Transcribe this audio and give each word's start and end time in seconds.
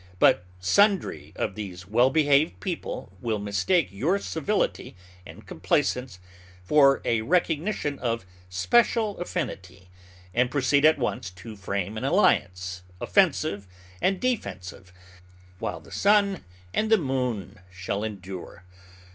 But 0.17 0.45
sundry 0.59 1.31
of 1.35 1.53
these 1.53 1.85
well 1.87 2.09
behaved 2.09 2.59
people 2.59 3.15
will 3.21 3.37
mistake 3.37 3.89
your 3.91 4.17
civility 4.17 4.95
and 5.27 5.45
complacence 5.45 6.17
for 6.63 7.03
a 7.05 7.21
recognition 7.21 7.99
of 7.99 8.25
special 8.49 9.15
affinity, 9.19 9.89
and 10.33 10.49
proceed 10.49 10.85
at 10.85 10.97
once 10.97 11.29
to 11.29 11.55
frame 11.55 11.99
an 11.99 12.03
alliance 12.03 12.81
offensive 12.99 13.67
and 14.01 14.19
defensive 14.19 14.91
while 15.59 15.79
the 15.79 15.91
sun 15.91 16.45
and 16.73 16.89
the 16.89 16.97
moon 16.97 17.59
shall 17.69 18.03
endure. 18.03 18.63